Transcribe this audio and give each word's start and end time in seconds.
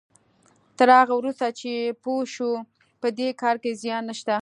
تر 0.77 0.89
هغه 0.99 1.13
وروسته 1.17 1.45
چې 1.59 1.71
پوه 2.03 2.21
شو 2.33 2.51
په 3.01 3.07
دې 3.17 3.29
کار 3.41 3.55
کې 3.63 3.71
زيان 3.81 4.03
نشته. 4.11 4.35